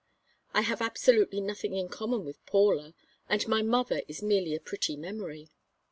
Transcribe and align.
I 0.51 0.61
have 0.61 0.81
absolutely 0.81 1.41
nothing 1.41 1.75
in 1.75 1.87
common 1.87 2.25
with 2.25 2.43
Paula, 2.47 2.95
and 3.29 3.47
my 3.47 3.61
mother 3.61 4.01
is 4.07 4.23
merely 4.23 4.55
a 4.55 4.59
pretty 4.59 4.95
memory. 4.97 5.51